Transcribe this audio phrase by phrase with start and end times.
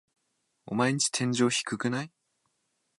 [0.65, 2.11] オマエんち天井低くない？